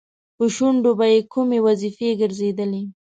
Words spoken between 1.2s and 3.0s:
کومې وظیفې ګرځېدلې؟